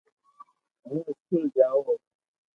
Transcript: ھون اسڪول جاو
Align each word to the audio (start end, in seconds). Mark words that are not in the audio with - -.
ھون 0.85 0.99
اسڪول 1.09 1.43
جاو 1.55 1.79